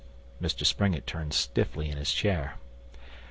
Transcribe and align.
Mr 0.41 0.65
Springett 0.65 1.05
turned 1.05 1.31
stiffly 1.31 1.87
in 1.87 1.95
his 1.99 2.11
chair. 2.11 2.55